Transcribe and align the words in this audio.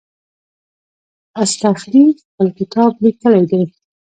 اصطخري 1.43 2.03
خپل 2.21 2.47
کتاب 2.57 2.91
لیکلی 3.03 3.43
دی. 3.51 3.61